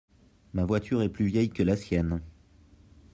Ma 0.53 0.65
voiture 0.65 1.03
est 1.03 1.09
plus 1.13 1.27
vieille 1.27 1.51
que 1.51 1.61
la 1.61 1.77
sienne. 1.77 2.23